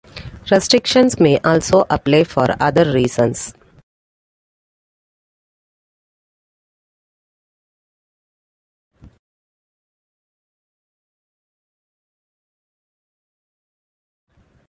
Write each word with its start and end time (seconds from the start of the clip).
Restrictions 0.49 1.19
may 1.19 1.37
also 1.41 1.85
apply 1.87 2.23
for 2.23 2.47
other 2.59 2.91
reasons. 2.91 3.53